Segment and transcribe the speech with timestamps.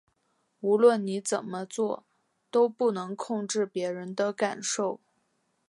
[0.61, 2.07] 无论你怎么作，
[2.49, 4.99] 都不能控制別人的感受